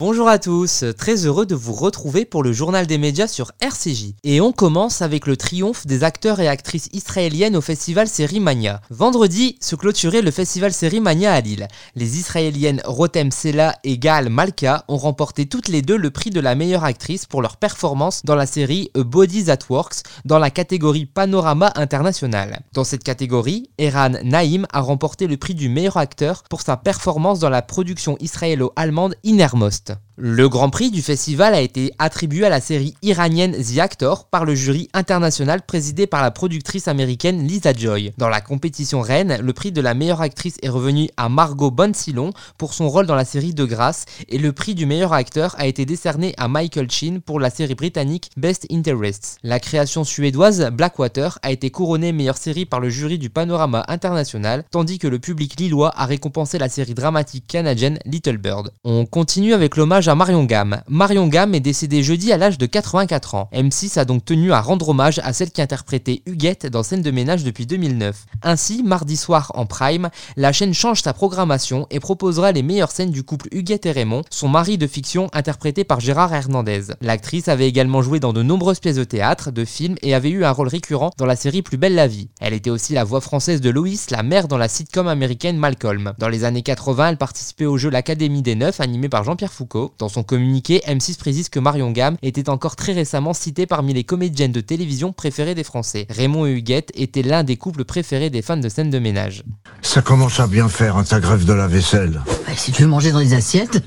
Bonjour 0.00 0.28
à 0.28 0.38
tous, 0.38 0.82
très 0.96 1.26
heureux 1.26 1.44
de 1.44 1.54
vous 1.54 1.74
retrouver 1.74 2.24
pour 2.24 2.42
le 2.42 2.54
journal 2.54 2.86
des 2.86 2.96
médias 2.96 3.26
sur 3.26 3.52
RCJ. 3.60 4.14
Et 4.24 4.40
on 4.40 4.50
commence 4.50 5.02
avec 5.02 5.26
le 5.26 5.36
triomphe 5.36 5.86
des 5.86 6.04
acteurs 6.04 6.40
et 6.40 6.48
actrices 6.48 6.88
israéliennes 6.94 7.54
au 7.54 7.60
festival 7.60 8.08
Série 8.08 8.40
Mania. 8.40 8.80
Vendredi 8.88 9.58
se 9.60 9.76
clôturait 9.76 10.22
le 10.22 10.30
festival 10.30 10.72
Série 10.72 11.00
Mania 11.00 11.34
à 11.34 11.42
Lille. 11.42 11.68
Les 11.96 12.18
israéliennes 12.18 12.80
Rotem 12.86 13.30
Sela 13.30 13.76
et 13.84 13.98
Gal 13.98 14.30
Malka 14.30 14.86
ont 14.88 14.96
remporté 14.96 15.44
toutes 15.44 15.68
les 15.68 15.82
deux 15.82 15.98
le 15.98 16.10
prix 16.10 16.30
de 16.30 16.40
la 16.40 16.54
meilleure 16.54 16.84
actrice 16.84 17.26
pour 17.26 17.42
leur 17.42 17.58
performance 17.58 18.22
dans 18.24 18.36
la 18.36 18.46
série 18.46 18.90
A 18.96 19.02
Body 19.02 19.44
That 19.44 19.66
Works 19.68 19.96
dans 20.24 20.38
la 20.38 20.48
catégorie 20.48 21.04
Panorama 21.04 21.74
International. 21.74 22.62
Dans 22.72 22.84
cette 22.84 23.04
catégorie, 23.04 23.68
Eran 23.76 24.12
Naïm 24.24 24.66
a 24.72 24.80
remporté 24.80 25.26
le 25.26 25.36
prix 25.36 25.54
du 25.54 25.68
meilleur 25.68 25.98
acteur 25.98 26.44
pour 26.48 26.62
sa 26.62 26.78
performance 26.78 27.38
dans 27.38 27.50
la 27.50 27.60
production 27.60 28.16
israélo-allemande 28.18 29.14
Innermost. 29.24 29.89
Le 30.22 30.50
Grand 30.50 30.68
Prix 30.68 30.90
du 30.90 31.00
festival 31.00 31.54
a 31.54 31.62
été 31.62 31.94
attribué 31.98 32.44
à 32.44 32.50
la 32.50 32.60
série 32.60 32.94
iranienne 33.00 33.56
The 33.56 33.78
Actor 33.78 34.26
par 34.26 34.44
le 34.44 34.54
jury 34.54 34.90
international 34.92 35.62
présidé 35.62 36.06
par 36.06 36.20
la 36.20 36.30
productrice 36.30 36.88
américaine 36.88 37.46
Lisa 37.46 37.72
Joy. 37.72 38.12
Dans 38.18 38.28
la 38.28 38.42
compétition 38.42 39.00
reine, 39.00 39.38
le 39.40 39.52
prix 39.54 39.72
de 39.72 39.80
la 39.80 39.94
meilleure 39.94 40.20
actrice 40.20 40.58
est 40.62 40.68
revenu 40.68 41.08
à 41.16 41.30
Margot 41.30 41.70
Bonsilon 41.70 42.34
pour 42.58 42.74
son 42.74 42.90
rôle 42.90 43.06
dans 43.06 43.14
la 43.14 43.24
série 43.24 43.54
De 43.54 43.64
Grâce 43.64 44.04
et 44.28 44.36
le 44.36 44.52
prix 44.52 44.74
du 44.74 44.84
meilleur 44.84 45.14
acteur 45.14 45.54
a 45.56 45.66
été 45.66 45.86
décerné 45.86 46.34
à 46.36 46.48
Michael 46.48 46.90
Chin 46.90 47.20
pour 47.24 47.40
la 47.40 47.48
série 47.48 47.74
britannique 47.74 48.30
Best 48.36 48.66
Interests. 48.70 49.38
La 49.42 49.58
création 49.58 50.04
suédoise 50.04 50.68
Blackwater 50.70 51.38
a 51.40 51.50
été 51.50 51.70
couronnée 51.70 52.12
meilleure 52.12 52.36
série 52.36 52.66
par 52.66 52.80
le 52.80 52.90
jury 52.90 53.16
du 53.16 53.30
Panorama 53.30 53.86
International, 53.88 54.64
tandis 54.70 54.98
que 54.98 55.08
le 55.08 55.18
public 55.18 55.58
lillois 55.58 55.94
a 55.96 56.04
récompensé 56.04 56.58
la 56.58 56.68
série 56.68 56.92
dramatique 56.92 57.46
canadienne 57.46 57.98
Little 58.04 58.36
Bird. 58.36 58.70
On 58.84 59.06
continue 59.06 59.54
avec 59.54 59.76
l'hommage 59.78 60.09
Marion 60.14 60.44
Gamme. 60.44 60.82
Marion 60.88 61.26
Gamme 61.26 61.54
est 61.54 61.60
décédée 61.60 62.02
jeudi 62.02 62.32
à 62.32 62.36
l'âge 62.36 62.58
de 62.58 62.66
84 62.66 63.34
ans. 63.34 63.48
M6 63.52 63.98
a 63.98 64.04
donc 64.04 64.24
tenu 64.24 64.52
à 64.52 64.60
rendre 64.60 64.88
hommage 64.88 65.20
à 65.24 65.32
celle 65.32 65.50
qui 65.50 65.62
interprétait 65.62 66.22
Huguette 66.26 66.66
dans 66.66 66.82
Scène 66.82 67.02
de 67.02 67.10
ménage 67.10 67.44
depuis 67.44 67.66
2009. 67.66 68.26
Ainsi, 68.42 68.82
mardi 68.82 69.16
soir 69.16 69.52
en 69.54 69.66
prime, 69.66 70.10
la 70.36 70.52
chaîne 70.52 70.74
change 70.74 71.02
sa 71.02 71.12
programmation 71.12 71.86
et 71.90 72.00
proposera 72.00 72.52
les 72.52 72.62
meilleures 72.62 72.90
scènes 72.90 73.10
du 73.10 73.22
couple 73.22 73.48
Huguette 73.52 73.86
et 73.86 73.92
Raymond, 73.92 74.22
son 74.30 74.48
mari 74.48 74.78
de 74.78 74.86
fiction 74.86 75.28
interprété 75.32 75.84
par 75.84 76.00
Gérard 76.00 76.34
Hernandez. 76.34 76.94
L'actrice 77.00 77.48
avait 77.48 77.68
également 77.68 78.02
joué 78.02 78.20
dans 78.20 78.32
de 78.32 78.42
nombreuses 78.42 78.80
pièces 78.80 78.96
de 78.96 79.04
théâtre, 79.04 79.50
de 79.50 79.64
films 79.64 79.96
et 80.02 80.14
avait 80.14 80.30
eu 80.30 80.44
un 80.44 80.50
rôle 80.50 80.68
récurrent 80.68 81.10
dans 81.18 81.26
la 81.26 81.36
série 81.36 81.62
Plus 81.62 81.76
belle 81.76 81.94
la 81.94 82.06
vie. 82.06 82.28
Elle 82.40 82.54
était 82.54 82.70
aussi 82.70 82.94
la 82.94 83.04
voix 83.04 83.20
française 83.20 83.60
de 83.60 83.70
Loïs, 83.70 84.10
la 84.10 84.22
mère 84.22 84.48
dans 84.48 84.58
la 84.58 84.68
sitcom 84.68 85.08
américaine 85.08 85.56
Malcolm. 85.56 86.14
Dans 86.18 86.28
les 86.28 86.44
années 86.44 86.62
80, 86.62 87.10
elle 87.10 87.16
participait 87.16 87.66
au 87.66 87.76
jeu 87.76 87.90
L'Académie 87.90 88.42
des 88.42 88.54
Neufs 88.54 88.80
animé 88.80 89.08
par 89.08 89.24
Jean-Pierre 89.24 89.52
Foucault. 89.52 89.92
Dans 90.00 90.08
son 90.08 90.22
communiqué, 90.22 90.80
M6 90.88 91.18
précise 91.18 91.50
que 91.50 91.60
Marion 91.60 91.90
Gamme 91.90 92.16
était 92.22 92.48
encore 92.48 92.74
très 92.74 92.94
récemment 92.94 93.34
citée 93.34 93.66
parmi 93.66 93.92
les 93.92 94.02
comédiennes 94.02 94.50
de 94.50 94.62
télévision 94.62 95.12
préférées 95.12 95.54
des 95.54 95.62
Français. 95.62 96.06
Raymond 96.08 96.46
et 96.46 96.52
Huguette 96.52 96.90
étaient 96.94 97.22
l'un 97.22 97.44
des 97.44 97.58
couples 97.58 97.84
préférés 97.84 98.30
des 98.30 98.40
fans 98.40 98.56
de 98.56 98.70
scènes 98.70 98.88
de 98.88 98.98
ménage. 98.98 99.42
Ça 99.82 100.00
commence 100.00 100.40
à 100.40 100.46
bien 100.46 100.70
faire, 100.70 100.96
hein, 100.96 101.04
ta 101.04 101.20
grève 101.20 101.44
de 101.44 101.52
la 101.52 101.66
vaisselle. 101.66 102.22
Ouais, 102.48 102.54
si 102.56 102.72
tu 102.72 102.80
veux 102.80 102.88
manger 102.88 103.12
dans 103.12 103.18
les 103.18 103.34
assiettes, 103.34 103.82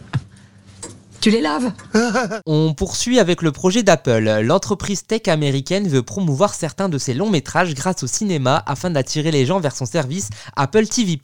tu 1.24 1.30
les 1.30 1.40
laves 1.40 1.72
On 2.46 2.74
poursuit 2.74 3.18
avec 3.18 3.44
le 3.44 3.54
projet 3.54 3.82
d'Apple. 3.82 4.42
L'entreprise 4.44 5.06
tech 5.06 5.30
américaine 5.30 5.88
veut 5.88 6.04
promouvoir 6.04 6.54
certains 6.54 6.90
de 6.90 6.98
ses 6.98 7.14
longs 7.14 7.30
métrages 7.30 7.74
grâce 7.76 8.04
au 8.04 8.08
cinéma 8.08 8.62
afin 8.68 8.90
d'attirer 8.90 9.32
les 9.32 9.46
gens 9.46 9.62
vers 9.62 9.74
son 9.74 9.86
service 9.86 10.32
Apple 10.58 10.86
TV+. 10.86 11.18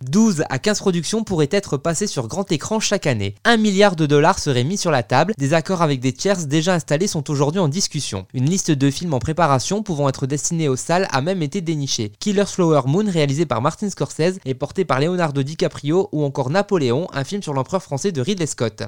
12 0.00 0.44
à 0.48 0.58
15 0.58 0.78
productions 0.78 1.22
pourraient 1.22 1.50
être 1.50 1.76
passées 1.76 2.06
sur 2.06 2.28
grand 2.28 2.50
écran 2.50 2.80
chaque 2.80 3.06
année. 3.06 3.34
1 3.44 3.58
milliard 3.58 3.94
de 3.94 4.06
dollars 4.06 4.38
serait 4.38 4.64
mis 4.64 4.78
sur 4.78 4.90
la 4.90 5.02
table. 5.02 5.34
Des 5.36 5.52
accords 5.52 5.82
avec 5.82 6.00
des 6.00 6.14
tiers 6.14 6.46
déjà 6.46 6.72
installés 6.72 7.06
sont 7.06 7.30
aujourd'hui 7.30 7.60
en 7.60 7.68
discussion. 7.68 8.24
Une 8.32 8.48
liste 8.48 8.70
de 8.70 8.90
films 8.90 9.12
en 9.12 9.18
préparation 9.18 9.82
pouvant 9.82 10.08
être 10.08 10.26
destinés 10.26 10.70
aux 10.70 10.76
salles 10.76 11.08
a 11.12 11.20
même 11.20 11.42
été 11.42 11.60
dénichée. 11.60 12.10
Killer's 12.20 12.52
Flower 12.52 12.80
Moon 12.86 13.04
réalisé 13.06 13.44
par 13.44 13.60
Martin 13.60 13.90
Scorsese 13.90 14.38
et 14.46 14.54
porté 14.54 14.86
par 14.86 14.98
Leonardo 14.98 15.42
DiCaprio 15.42 16.08
ou 16.12 16.24
encore 16.24 16.48
Napoléon, 16.48 17.06
un 17.12 17.24
film 17.24 17.42
sur 17.42 17.52
l'empereur 17.52 17.82
français 17.82 18.12
de 18.12 18.22
Ridley 18.22 18.46
Scott. 18.46 18.82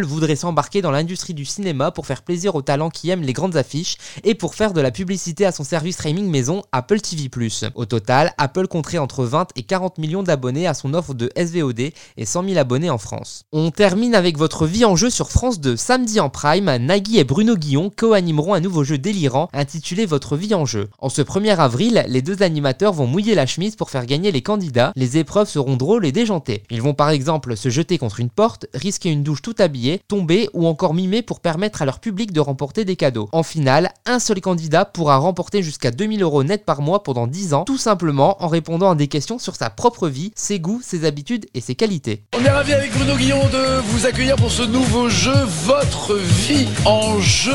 Voudrait 0.00 0.36
s'embarquer 0.36 0.80
dans 0.80 0.90
l'industrie 0.90 1.34
du 1.34 1.44
cinéma 1.44 1.90
pour 1.90 2.06
faire 2.06 2.22
plaisir 2.22 2.54
aux 2.54 2.62
talents 2.62 2.88
qui 2.88 3.10
aiment 3.10 3.22
les 3.22 3.34
grandes 3.34 3.56
affiches 3.56 3.98
et 4.24 4.34
pour 4.34 4.54
faire 4.54 4.72
de 4.72 4.80
la 4.80 4.90
publicité 4.90 5.44
à 5.44 5.52
son 5.52 5.64
service 5.64 5.96
streaming 5.96 6.30
maison 6.30 6.62
Apple 6.72 7.00
TV+. 7.00 7.28
Au 7.74 7.84
total, 7.84 8.32
Apple 8.38 8.66
compterait 8.66 8.98
entre 8.98 9.24
20 9.24 9.48
et 9.56 9.62
40 9.62 9.98
millions 9.98 10.22
d'abonnés 10.22 10.66
à 10.66 10.74
son 10.74 10.94
offre 10.94 11.12
de 11.12 11.30
SVOD 11.36 11.80
et 12.16 12.24
100 12.24 12.44
000 12.44 12.58
abonnés 12.58 12.88
en 12.88 12.98
France. 12.98 13.44
On 13.52 13.70
termine 13.70 14.14
avec 14.14 14.38
votre 14.38 14.66
vie 14.66 14.86
en 14.86 14.96
jeu 14.96 15.10
sur 15.10 15.30
France 15.30 15.60
2. 15.60 15.76
Samedi 15.76 16.20
en 16.20 16.30
prime, 16.30 16.74
Nagui 16.76 17.18
et 17.18 17.24
Bruno 17.24 17.56
Guillon 17.56 17.90
co-animeront 17.94 18.54
un 18.54 18.60
nouveau 18.60 18.84
jeu 18.84 18.96
délirant 18.96 19.48
intitulé 19.52 20.06
Votre 20.06 20.36
vie 20.36 20.54
en 20.54 20.64
jeu. 20.64 20.88
En 20.98 21.10
ce 21.10 21.20
1er 21.20 21.56
avril, 21.56 22.04
les 22.08 22.22
deux 22.22 22.42
animateurs 22.42 22.92
vont 22.94 23.06
mouiller 23.06 23.34
la 23.34 23.46
chemise 23.46 23.76
pour 23.76 23.90
faire 23.90 24.06
gagner 24.06 24.32
les 24.32 24.42
candidats. 24.42 24.92
Les 24.96 25.18
épreuves 25.18 25.48
seront 25.48 25.76
drôles 25.76 26.06
et 26.06 26.12
déjantées. 26.12 26.62
Ils 26.70 26.82
vont 26.82 26.94
par 26.94 27.10
exemple 27.10 27.56
se 27.56 27.68
jeter 27.68 27.98
contre 27.98 28.20
une 28.20 28.30
porte, 28.30 28.66
risquer 28.74 29.10
une 29.10 29.22
douche 29.22 29.42
tout 29.42 29.56
habillée 29.58 29.81
tomber 30.08 30.48
ou 30.52 30.66
encore 30.66 30.94
mimer 30.94 31.22
pour 31.22 31.40
permettre 31.40 31.82
à 31.82 31.84
leur 31.84 31.98
public 31.98 32.32
de 32.32 32.40
remporter 32.40 32.84
des 32.84 32.96
cadeaux. 32.96 33.28
En 33.32 33.42
finale, 33.42 33.92
un 34.06 34.18
seul 34.18 34.40
candidat 34.40 34.84
pourra 34.84 35.16
remporter 35.18 35.62
jusqu'à 35.62 35.90
2000 35.90 36.22
euros 36.22 36.44
net 36.44 36.64
par 36.64 36.82
mois 36.82 37.02
pendant 37.02 37.26
10 37.26 37.54
ans, 37.54 37.64
tout 37.64 37.78
simplement 37.78 38.42
en 38.42 38.48
répondant 38.48 38.90
à 38.90 38.94
des 38.94 39.08
questions 39.08 39.38
sur 39.38 39.56
sa 39.56 39.70
propre 39.70 40.08
vie, 40.08 40.32
ses 40.34 40.60
goûts, 40.60 40.80
ses 40.82 41.04
habitudes 41.04 41.46
et 41.54 41.60
ses 41.60 41.74
qualités. 41.74 42.22
On 42.38 42.44
est 42.44 42.50
ravi 42.50 42.72
avec 42.72 42.92
Bruno 42.92 43.16
Guillon 43.16 43.42
de 43.52 43.80
vous 43.82 44.06
accueillir 44.06 44.36
pour 44.36 44.50
ce 44.50 44.62
nouveau 44.62 45.08
jeu, 45.08 45.34
Votre 45.64 46.16
vie 46.16 46.66
en 46.84 47.20
jeu. 47.20 47.52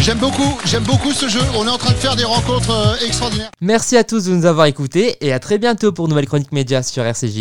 J'aime 0.00 0.18
beaucoup, 0.18 0.58
j'aime 0.64 0.84
beaucoup 0.84 1.12
ce 1.12 1.28
jeu. 1.28 1.40
On 1.56 1.66
est 1.66 1.70
en 1.70 1.78
train 1.78 1.92
de 1.92 1.96
faire 1.96 2.16
des 2.16 2.24
rencontres 2.24 2.70
euh, 2.70 3.06
extraordinaires. 3.06 3.50
Merci 3.60 3.96
à 3.96 4.04
tous 4.04 4.26
de 4.26 4.32
nous 4.32 4.44
avoir 4.44 4.66
écoutés 4.66 5.16
et 5.20 5.32
à 5.32 5.38
très 5.38 5.58
bientôt 5.58 5.92
pour 5.92 6.08
Nouvelle 6.08 6.26
Chronique 6.26 6.52
Média 6.52 6.82
sur 6.82 7.04
RCJ. 7.04 7.34